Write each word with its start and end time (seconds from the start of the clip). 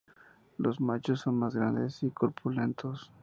Los 0.57 0.79
machos 0.81 1.19
son 1.19 1.37
más 1.37 1.55
grandes 1.55 2.01
y 2.01 2.09
corpulentos. 2.09 3.11